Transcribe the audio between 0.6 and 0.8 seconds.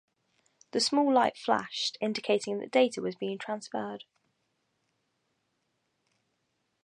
The